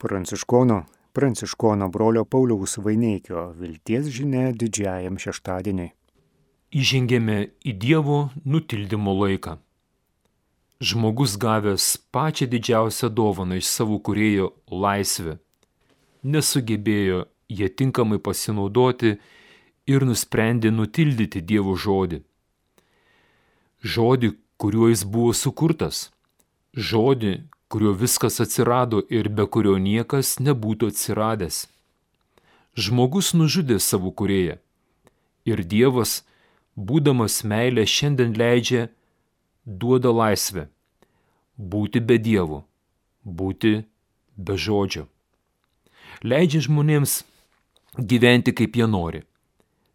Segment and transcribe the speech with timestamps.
[0.00, 5.90] Pranciškono, Pranciškono brolio Pauliaus Vaineikio vilties žinia didžiajam šeštadieniui.
[6.72, 7.36] Įžengėme
[7.68, 9.58] į Dievo nutildymo laiką.
[10.80, 15.36] Žmogus gavęs pačią didžiausią dovaną iš savo kurėjo laisvę,
[16.24, 17.20] nesugebėjo
[17.60, 19.18] jie tinkamai pasinaudoti
[19.84, 22.22] ir nusprendė nutildyti Dievo žodį.
[23.84, 26.06] Žodį, kuriuo jis buvo sukurtas.
[26.72, 27.36] Žodį,
[27.70, 31.68] kuriuo viskas atsirado ir be kurio niekas nebūtų atsiradęs.
[32.74, 34.56] Žmogus nužudė savo kurėją.
[35.46, 36.20] Ir Dievas,
[36.74, 38.88] būdamas meilė, šiandien leidžia,
[39.64, 40.66] duoda laisvę.
[41.56, 42.64] Būti be Dievo,
[43.24, 43.84] būti
[44.36, 45.06] be žodžio.
[46.26, 47.20] Leidžia žmonėms
[47.96, 49.22] gyventi kaip jie nori.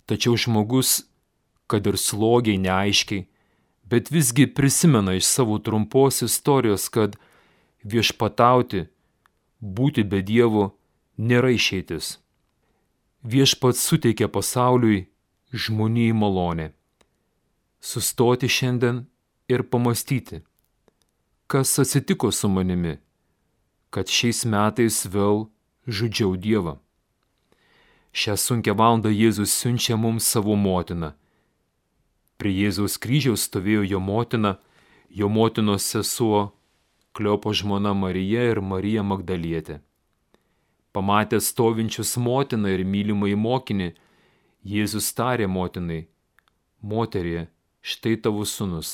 [0.07, 1.04] Tačiau žmogus,
[1.68, 3.26] kad ir slogiai, neaiškiai,
[3.90, 7.18] bet visgi prisimena iš savo trumpos istorijos, kad
[7.85, 8.88] viešpatauti,
[9.62, 10.73] būti be Dievo
[11.17, 12.17] nėra išeitis.
[13.26, 15.05] Viešpats suteikia pasauliui
[15.54, 16.71] žmonijai malonę.
[17.82, 19.05] Sustoti šiandien
[19.49, 20.41] ir pamastyti,
[21.48, 22.98] kas atsitiko su manimi,
[23.93, 25.45] kad šiais metais vėl
[25.88, 26.79] žudžiau Dievą.
[28.15, 31.13] Šią sunkę valandą Jėzus siunčia mums savo motiną.
[32.40, 34.55] Prie Jėzaus kryžiaus stovėjo jo motina,
[35.10, 36.55] jo motinos sesuo
[37.16, 39.77] Kliopo žmona Marija ir Marija Magdalietė.
[40.91, 43.88] Pamatę stovinčius motiną ir mylimą į mokinį,
[44.68, 46.02] Jėzus tarė motinai,
[46.84, 47.46] moterie,
[47.80, 48.91] štai tavo sunus,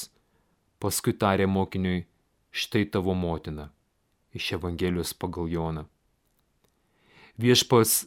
[0.78, 2.06] paskui tarė mokiniui,
[2.54, 3.72] štai tavo motina.
[4.38, 5.88] Iš Evangelijos pagal Joną.
[7.42, 8.06] Viešpas,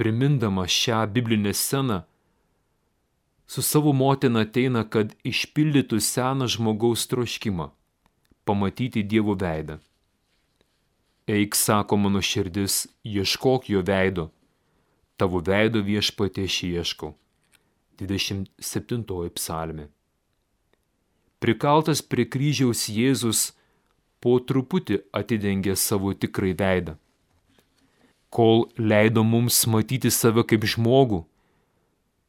[0.00, 2.04] primindamas šią biblinę sceną,
[3.44, 7.74] su savo motina ateina, kad išpildytų seną žmogaus troškimą
[8.46, 9.76] pamatyti Dievo veidą.
[11.26, 14.28] Eik, sako mano širdis, ieškok jo veido.
[15.18, 17.16] Tavo veido viešpatė ieškau.
[17.98, 19.02] 27
[19.34, 19.88] psalmė.
[21.40, 23.40] Prikaltas prie kryžiaus Jėzus
[24.20, 26.96] po truputį atidengė savo tikrai veidą.
[28.30, 31.24] Kol leido mums matyti save kaip žmogų,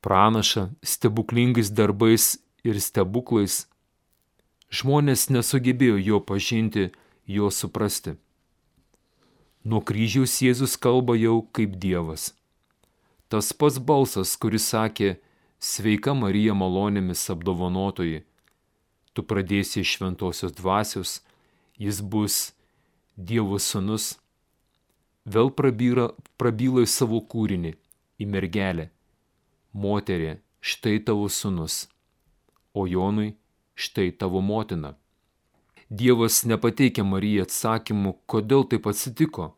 [0.02, 3.66] pranašą stebuklingais darbais ir stebuklais,
[4.68, 6.90] Žmonės nesugebėjo jo pažinti,
[7.24, 8.18] jo suprasti.
[9.64, 12.34] Nuo kryžiaus Jėzus kalba jau kaip Dievas.
[13.32, 15.18] Tas pats balsas, kuris sakė,
[15.60, 18.26] sveika Marija malonėmis apdovanotoji,
[19.16, 21.22] tu pradėsi iš šventosios dvasios,
[21.80, 22.38] jis bus
[23.16, 24.18] Dievo sunus,
[25.26, 27.74] vėl prabyra, prabyla į savo kūrinį,
[28.20, 28.92] į mergelę.
[29.72, 31.86] Moterė, štai tavo sunus,
[32.76, 33.34] o Jonui
[33.78, 34.96] štai tavo motina.
[35.90, 39.54] Dievas nepateikia Marijai atsakymų, kodėl taip atsitiko,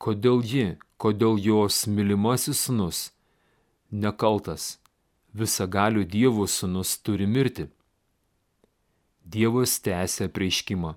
[0.00, 3.10] kodėl ji, kodėl jos mylimasis sunus
[3.94, 4.78] nekaltas,
[5.34, 7.68] visagalių Dievo sunus turi mirti.
[9.24, 10.94] Dievas tęsia prieiškimą.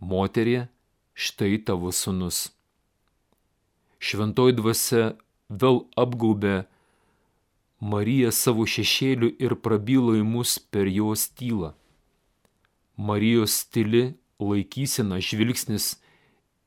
[0.00, 0.68] Moterie,
[1.14, 2.50] štai tavo sunus.
[3.98, 5.04] Šventoji dvasia
[5.48, 6.64] vėl apgaubė
[7.84, 11.74] Marija savo šešėliu ir prabylo į mus per jos tylą.
[12.96, 15.90] Marijos tyli laikysena žvilgsnis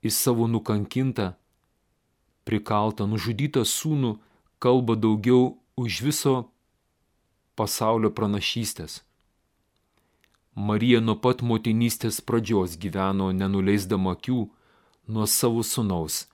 [0.05, 1.31] į savo nukankintą,
[2.45, 4.13] prikaltą, nužudytą sūnų
[4.61, 6.35] kalba daugiau už viso
[7.57, 9.01] pasaulio pranašystės.
[10.53, 14.43] Marija nuo pat motinystės pradžios gyveno nenuleisdama akių
[15.09, 16.27] nuo savo sunaus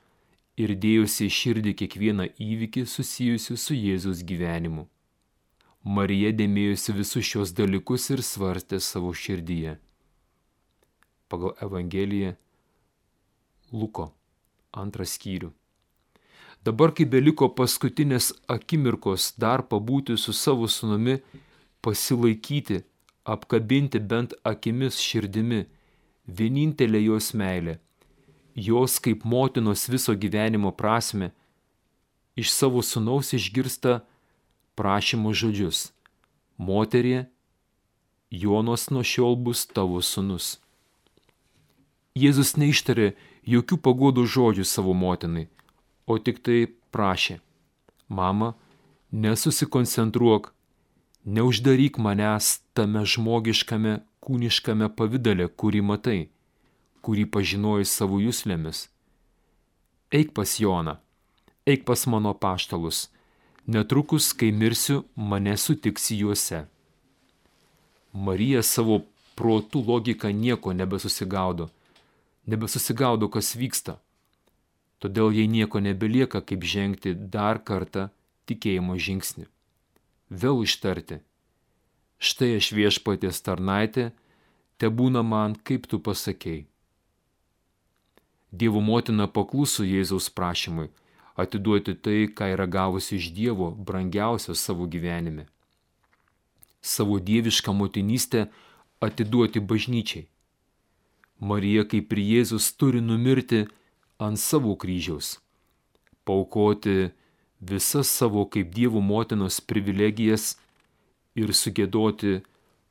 [0.57, 4.87] ir dėjusi širdį kiekvieną įvykį susijusiu su Jėzus gyvenimu.
[5.83, 9.77] Marija dėmėjusi visus šios dalykus ir svarstė savo širdyje.
[11.27, 12.35] Pagal Evangeliją
[13.73, 14.11] Luko
[14.71, 15.49] antras skyrių.
[16.63, 21.17] Dabar, kai beliko paskutinės akimirkos dar pabūti su savo sunumi,
[21.83, 22.83] pasilaikyti,
[23.27, 25.65] apkabinti bent akimis širdimi,
[26.27, 27.81] vienintelė jos meilė
[28.55, 31.31] jos kaip motinos viso gyvenimo prasme,
[32.35, 34.01] iš savo sunaus išgirsta
[34.75, 35.91] prašymo žodžius.
[36.57, 37.25] Moterie,
[38.29, 40.57] Jonas nuo šiol bus tavo sunus.
[42.17, 43.13] Jėzus neištarė
[43.45, 45.47] jokių pagodų žodžių savo motinai,
[46.05, 47.39] o tik tai prašė.
[48.09, 48.53] Mama,
[49.11, 50.53] nesusikoncentruok,
[51.25, 56.32] neuždaryk manęs tame žmogiškame, kūniškame pavydale, kurį matai
[57.03, 58.87] kurį pažinojai savo jūslėmis.
[60.13, 60.97] Eik pas Joną,
[61.67, 63.07] eik pas mano paštalus,
[63.67, 66.65] netrukus, kai mirsiu, mane sutiksi juose.
[68.13, 69.01] Marija savo
[69.35, 71.69] protų logika nieko nebesusigaudo,
[72.45, 73.97] nebesusigaudo, kas vyksta.
[75.01, 78.07] Todėl jai nieko nebelieka, kaip žengti dar kartą
[78.47, 79.49] tikėjimo žingsnį.
[80.29, 81.19] Vėl ištarti.
[82.23, 84.11] Štai aš viešpatės tarnaitė,
[84.77, 86.63] te būna man, kaip tu pasakėjai.
[88.53, 90.91] Dievo motina pakluso Jėzaus prašymui
[91.35, 95.47] atiduoti tai, ką yra gavusi iš Dievo brangiausia savo gyvenime.
[96.81, 98.47] Savo dievišką motinystę
[99.01, 100.27] atiduoti bažnyčiai.
[101.39, 103.63] Marija kaip ir Jėzus turi numirti
[104.21, 105.39] ant savo kryžiaus,
[106.23, 107.09] paukoti
[107.59, 110.57] visas savo kaip Dievo motinos privilegijas
[111.35, 112.43] ir sugėdoti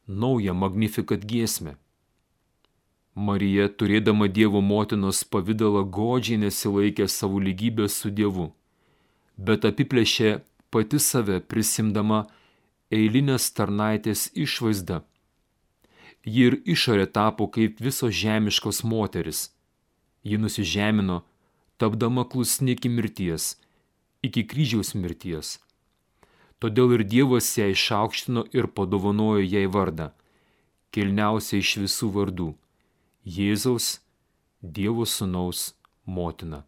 [0.09, 1.77] naują magnifikat giesmę.
[3.15, 8.51] Marija, turėdama Dievo motinos pavydalą, godžiai nesilaikė savo lygybės su Dievu,
[9.37, 10.41] bet apiplėšė
[10.73, 12.25] pati save prisimdama
[12.91, 15.03] eilinės tarnaitės išvaizdą
[16.25, 19.51] ji ir išorė tapo kaip visos žemiškos moteris.
[20.23, 21.23] Ji nusižemino,
[21.79, 23.57] tapdama klusni iki mirties,
[24.23, 25.59] iki kryžiaus mirties.
[26.63, 30.13] Todėl ir Dievas ją išaukštino ir padovanojo jai vardą,
[30.95, 32.55] kilniausia iš visų vardų-
[33.23, 34.01] Jėzaus,
[34.61, 36.65] Dievo Sūnaus motina.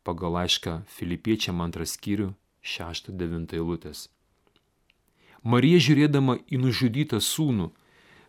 [0.00, 2.30] Pagal laišką Filipiečiam antras skyrių
[2.64, 4.06] 6-9 eilutės.
[5.44, 7.68] Marija žiūrėdama į nužudytą sūnų,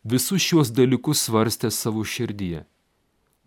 [0.03, 2.65] visus šiuos dalykus svarstė savo širdyje.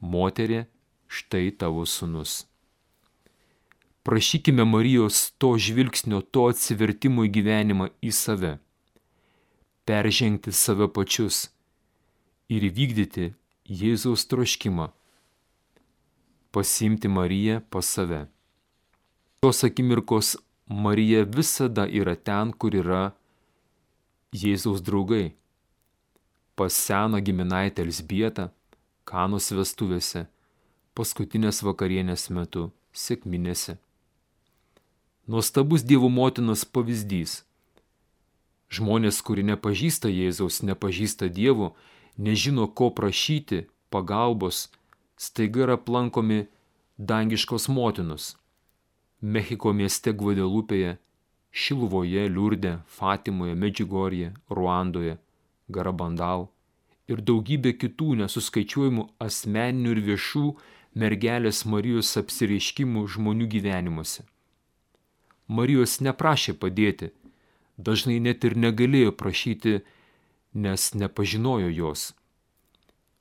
[0.01, 0.65] Moterė,
[1.05, 2.47] štai tavo sunus.
[4.09, 8.57] Prašykime Marijos to žvilgsnio, to atsivertimo į gyvenimą į save.
[9.85, 11.51] Peržengti save pačius
[12.49, 13.33] ir įvykdyti
[13.65, 14.91] Jėzaus troškimą.
[16.53, 18.27] Pasimti Mariją pas save.
[19.41, 20.37] Tos akimirkos
[20.69, 23.05] Marija visada yra ten, kur yra
[24.33, 25.35] Jėzaus draugai
[26.55, 28.49] pas seną giminaitę Elsbietą,
[29.05, 30.25] Kanos vestuvėse,
[30.97, 33.77] paskutinės vakarienės metu, sėkminėse.
[35.29, 37.43] Nuostabus Dievo motinos pavyzdys.
[38.73, 41.75] Žmonės, kurie nepažįsta Jėzaus, nepažįsta Dievo,
[42.17, 44.69] nežino, ko prašyti, pagalbos,
[45.17, 46.47] staiga yra aplankomi
[46.99, 48.35] dangiškos motinos.
[49.21, 50.97] Mechiko mieste Gvadelupėje,
[51.55, 55.17] Šiluvoje, Liurde, Fatimoje, Medžiugorje, Ruandoje,
[55.71, 56.49] Garabandal
[57.09, 60.45] ir daugybė kitų nesuskaičiuojamų asmeninių ir viešų
[61.01, 64.25] mergelės Marijos apsireiškimų žmonių gyvenimuose.
[65.49, 67.11] Marijos neprašė padėti,
[67.77, 69.83] dažnai net ir negalėjo prašyti,
[70.55, 72.13] nes nepažinojo jos.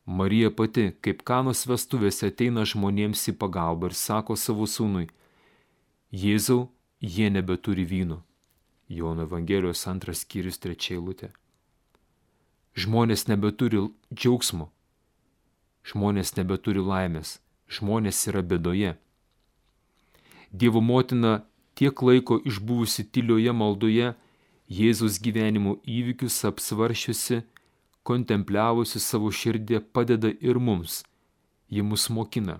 [0.05, 5.07] Marija pati, kaip kanos vestuvėse, ateina žmonėms į pagalbą ir sako savo sūnui,
[6.13, 6.67] Jėzau,
[7.01, 8.19] jie nebeturi vyno.
[8.87, 11.31] Jono Evangelijos antras skyrius trečia eilutė.
[12.77, 13.79] Žmonės nebeturi
[14.13, 14.67] džiaugsmo,
[15.89, 18.93] žmonės nebeturi laimės, žmonės yra bedoje.
[20.53, 21.41] Dievo motina
[21.73, 24.13] tiek laiko išbuvusi tylioje maldoje,
[24.73, 27.43] Jėzus gyvenimo įvykius apsvaršiusi,
[28.07, 31.03] kontempliavusi savo širdį, padeda ir mums.
[31.69, 32.55] Ji mus mokina.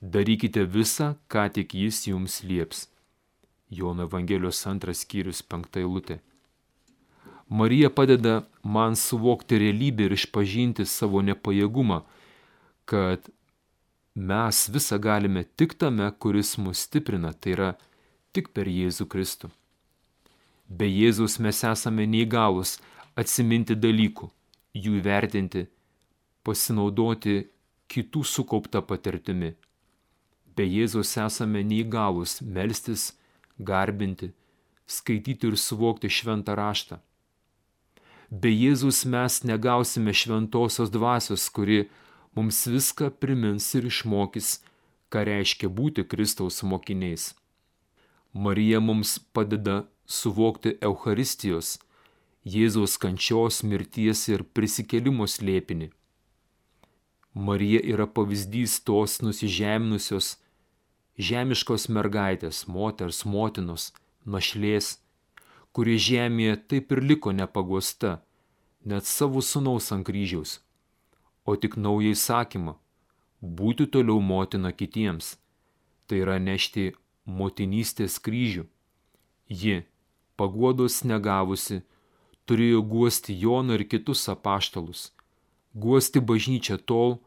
[0.00, 2.86] Darykite visą, ką tik jis jums lieps.
[3.68, 6.20] Jono Evangelijos antras skyrius penkta eilutė.
[7.50, 12.00] Marija padeda man suvokti realybę ir išpažinti savo nepajėgumą,
[12.88, 13.28] kad
[14.14, 17.72] mes visą galime tik tame, kuris mus stiprina, tai yra
[18.32, 19.50] tik per Jėzų Kristų.
[20.70, 22.76] Be Jėzus mes esame neįgalus
[23.18, 24.30] atsiminti dalykų,
[24.78, 25.66] jų įvertinti,
[26.46, 27.36] pasinaudoti
[27.90, 29.56] kitų sukauptą patirtimi.
[30.54, 33.10] Be Jėzus esame neįgalus melstis,
[33.58, 34.30] garbinti,
[34.86, 37.00] skaityti ir suvokti šventą raštą
[38.30, 41.88] be Jėzus mes negausime šventosios dvasios, kuri
[42.36, 44.60] mums viską primins ir išmokys,
[45.10, 47.34] ką reiškia būti Kristaus mokiniais.
[48.32, 51.78] Marija mums padeda suvokti Euharistijos,
[52.44, 55.90] Jėzaus kančios, mirties ir prisikelimo slėpinį.
[57.34, 60.32] Marija yra pavyzdys tos nusižeminusios,
[61.20, 63.90] žemiškos mergaitės, moters, motinos,
[64.24, 64.96] našlės,
[65.76, 68.18] kuri žemėje taip ir liko nepaguosta,
[68.82, 70.58] net savo sunaus ant kryžiaus,
[71.44, 72.74] o tik naują įsakymą-
[73.60, 75.36] būti toliau motina kitiems,
[76.06, 76.94] tai yra nešti
[77.26, 78.66] motinystės kryžių.
[79.48, 79.84] Ji,
[80.40, 81.82] paguodos negavusi,
[82.48, 85.10] turėjo guosti Joną ir kitus apaštalus,
[85.74, 87.18] guosti bažnyčią tol,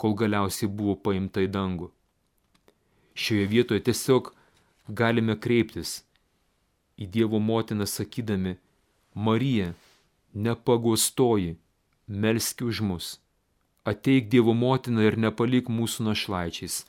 [0.00, 1.90] kol galiausiai buvo paimta į dangų.
[3.14, 4.32] Šioje vietoje tiesiog
[4.88, 6.00] galime kreiptis
[6.98, 8.56] į Dievo motiną sakydami,
[9.14, 9.74] Marija,
[10.34, 11.54] nepagostoji,
[12.08, 13.12] melski už mus.
[13.84, 16.82] Ateik Dievo motiną ir nepalik mūsų našlaičiais,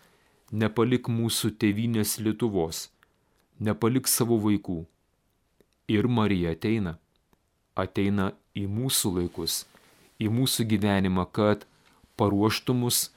[0.51, 2.87] nepalik mūsų tėvynės Lietuvos,
[3.59, 4.85] nepalik savo vaikų.
[5.87, 6.95] Ir Marija ateina,
[7.77, 9.65] ateina į mūsų laikus,
[10.17, 11.67] į mūsų gyvenimą, kad
[12.17, 13.09] paruoštų mus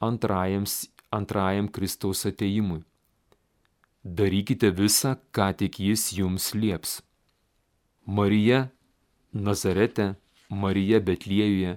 [0.00, 0.64] antrajam,
[1.12, 2.80] antrajam Kristaus ateimui.
[4.04, 7.02] Darykite visą, ką tik jis jums lieps.
[8.06, 8.70] Marija
[9.32, 10.14] Nazarete,
[10.48, 11.76] Marija Betliejuje,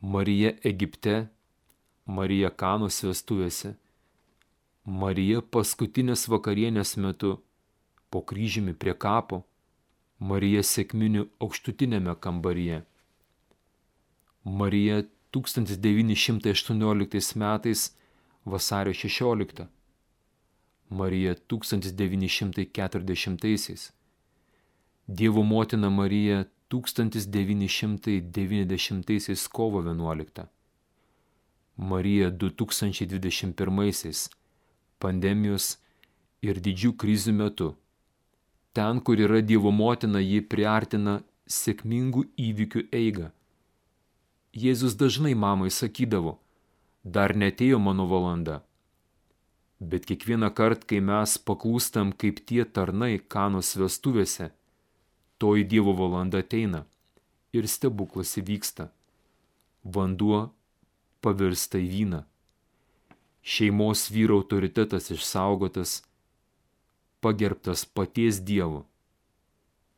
[0.00, 1.30] Marija Egipte,
[2.04, 3.72] Marija Kanos vestuvėse,
[4.84, 7.38] Marija paskutinės vakarienės metu
[8.10, 9.42] po kryžiumi prie kapo,
[10.20, 12.82] Marija sėkminių aukštutinėme kambaryje.
[14.44, 15.02] Marija
[15.32, 17.96] 1918 metais
[18.44, 19.66] vasario 16.
[20.90, 23.92] Marija 1940.
[25.06, 30.44] Dievo motina Marija 1990 kovo 11.
[31.76, 34.28] Marija 2021
[34.98, 35.78] pandemijos
[36.42, 37.74] ir didžių krizių metu.
[38.72, 43.30] Ten, kur yra Dievo motina, ji priartina sėkmingų įvykių eigą.
[44.54, 46.36] Jėzus dažnai mamai sakydavo,
[47.04, 48.60] dar netėjo mano valanda.
[49.80, 54.50] Bet kiekvieną kartą, kai mes paklūstam kaip tie tarnai kanos vestuvėse,
[55.40, 56.84] toji Dievo valanda ateina
[57.56, 58.90] ir stebuklas įvyksta.
[59.82, 60.50] Vanduo
[61.24, 62.20] pavirsta į vyną.
[63.40, 66.02] Šeimos vyro autoritetas išsaugotas,
[67.20, 68.84] pagerbtas paties Dievo.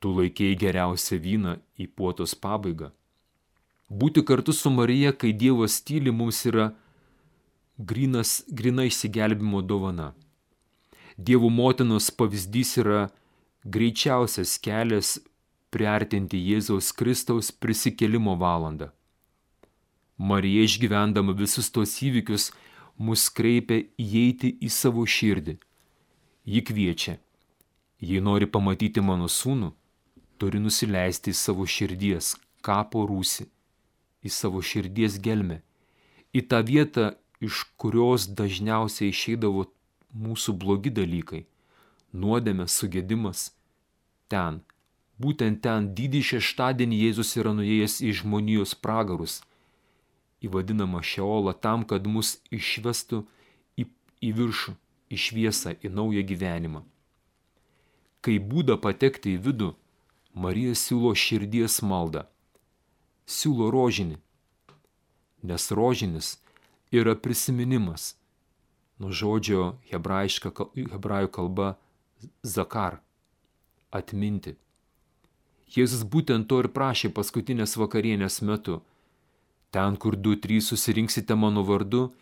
[0.03, 2.91] Tu laikėjai geriausią vyną į puotos pabaigą.
[3.89, 6.73] Būti kartu su Marija, kai Dievas tyli, mums yra
[7.79, 10.13] grinas, grina išsigelbimo dovana.
[11.17, 13.03] Dievo motinos pavyzdys yra
[13.65, 15.19] greičiausias kelias
[15.73, 18.91] priartinti Jėzaus Kristaus prisikelimo valandą.
[20.17, 22.51] Marija išgyvendama visus tos įvykius
[22.99, 25.57] mus kreipia įeiti į savo širdį.
[26.45, 27.19] Ji kviečia,
[28.01, 29.71] jei nori pamatyti mano sūnų,
[30.39, 32.35] turi nusileisti į savo širdies
[32.67, 33.47] kapo rūsi,
[34.27, 35.61] į savo širdies gelmę,
[36.35, 39.69] į tą vietą, iš kurios dažniausiai išeidavo
[40.15, 41.47] mūsų blogi dalykai-
[42.23, 43.51] nuodėmė, sugėdimas.
[44.29, 44.63] Ten
[45.23, 49.43] Būtent ten didį šeštadienį Jėzus yra nuėjęs į žmonijos pragarus,
[50.43, 53.23] į vadinamą šeolą, tam, kad mus išvestų
[53.79, 53.87] į,
[54.25, 54.75] į viršų,
[55.13, 56.83] į šviesą, į naują gyvenimą.
[58.23, 59.73] Kai būda patekti į vidų,
[60.33, 62.25] Marija siūlo širdies maldą.
[63.29, 64.17] Siūlo rožinį,
[65.45, 66.37] nes rožinis
[66.95, 68.15] yra prisiminimas.
[69.01, 71.75] Nuo žodžio hebrajų kalba
[72.43, 73.01] zakar-
[73.99, 74.57] atminti.
[75.73, 78.83] Jėzus būtent to ir prašė paskutinės vakarienės metu.
[79.73, 82.13] Ten, kur du, trys susirinksite mano vardu,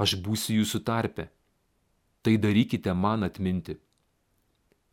[0.00, 1.28] aš būsiu jūsų tarpe.
[2.24, 3.76] Tai darykite man atminti.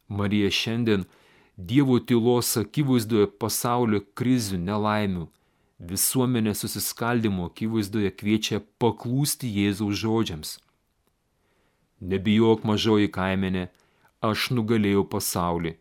[0.07, 1.05] Marija šiandien
[1.57, 5.27] Dievo tylos akivaizdoje pasaulio krizių, nelaimių,
[5.91, 10.55] visuomenės susiskaldimo akivaizdoje kviečia paklūsti Jėzaus žodžiams.
[12.01, 13.67] Nebijok mažoji kaimenė,
[14.25, 15.75] aš nugalėjau pasaulį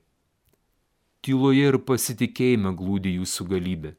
[1.24, 3.94] tyloje ir pasitikėjime glūdi jūsų galybė.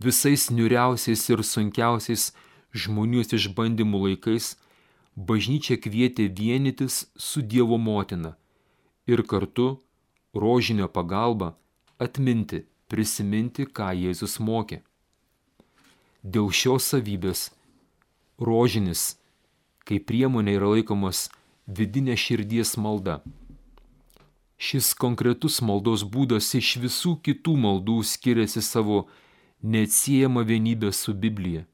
[0.00, 2.30] Visais niuriausiais ir sunkiausiais
[2.76, 4.54] žmonijos išbandymų laikais
[5.16, 8.36] bažnyčia kvietė vienytis su Dievo motina
[9.06, 9.80] ir kartu
[10.34, 11.54] rožinio pagalba
[11.98, 14.82] atminti, prisiminti, ką Jėzus mokė.
[16.22, 17.48] Dėl šios savybės
[18.38, 19.14] rožinis
[19.86, 21.28] kaip priemonė yra laikomas
[21.66, 23.20] vidinė širdies malda.
[24.56, 29.04] Šis konkretus maldos būdas iš visų kitų maldų skiriasi savo
[29.62, 31.66] neatsiejama vienybė su Biblija.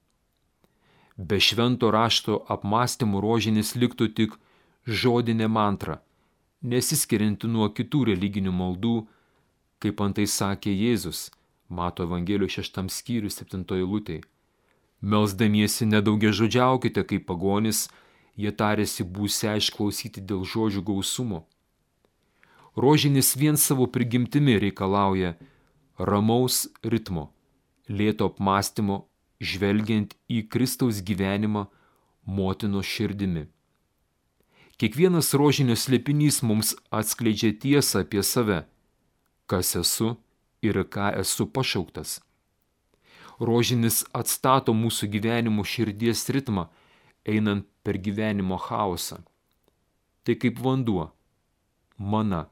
[1.17, 4.37] Be švento rašto apmąstymų rožinis liktų tik
[4.87, 6.01] žodinė mantra,
[6.63, 8.97] nesiskirianti nuo kitų religinių maldų,
[9.83, 11.31] kaip antai sakė Jėzus,
[11.69, 14.21] mato Evangelijos šeštam skyriui septintoji lūtei.
[15.03, 17.89] Melsdamiesi nedaugia žodžiaukite kaip pagonis,
[18.37, 21.45] jie tarėsi būsia išklausyti dėl žodžių gausumo
[22.77, 25.35] rožinis vien savo prigimtimi reikalauja
[25.99, 27.31] ramaus ritmo,
[27.89, 29.07] lėto apmąstymo,
[29.43, 31.67] žvelgiant į Kristaus gyvenimą
[32.25, 33.49] motinos širdimi.
[34.79, 38.63] Kiekvienas rožinio slėpinys mums atskleidžia tiesą apie save,
[39.51, 40.15] kas esu
[40.63, 42.21] ir ką esu pašauktas.
[43.43, 46.69] Rožinis atstato mūsų gyvenimo širdies ritmą,
[47.27, 49.19] einant per gyvenimo chaosą.
[50.23, 51.11] Tai kaip vanduo,
[51.99, 52.47] mana,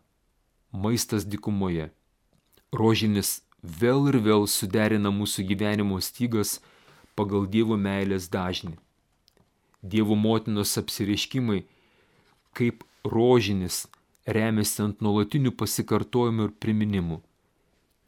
[0.72, 1.90] maistas dikumoje.
[2.74, 6.58] Rožinis vėl ir vėl suderina mūsų gyvenimo stygas
[7.20, 8.78] pagal Dievo meilės dažnį.
[9.80, 11.62] Dievo motinos apsireiškimai
[12.56, 13.86] kaip rožinis
[14.26, 17.20] remiasi ant nuolatinių pasikartojimų ir priminimų.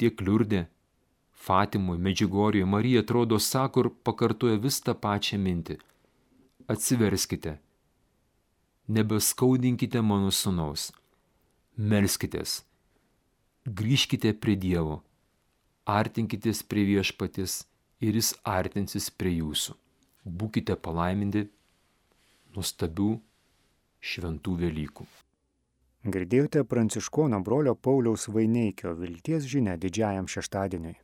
[0.01, 0.67] Tiek liurdė,
[1.43, 5.79] Fatimoje, Medžiugorijoje Marija atrodo sako ir pakartoja vis tą pačią mintį.
[6.71, 7.57] Atsiverskite,
[8.87, 10.91] nebeskaudinkite mano sunaus,
[11.77, 12.61] melskitės,
[13.67, 15.01] grįžkite prie Dievo,
[15.99, 17.63] artinkitės prie viešpatis
[18.03, 19.77] ir jis artinsis prie jūsų.
[20.27, 21.47] Būkite palaiminti
[22.57, 23.13] nuostabių
[24.13, 25.07] šventų Velykų.
[26.13, 30.97] Girdėjote pranciškono brolio Pauliaus Vaineikio vilties žinia didžiajam šeštadieniui.